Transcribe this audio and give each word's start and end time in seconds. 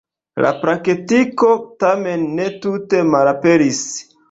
La 0.45 0.53
praktiko, 0.61 1.51
tamen, 1.85 2.25
ne 2.41 2.49
tute 2.65 3.05
malaperis. 3.13 3.87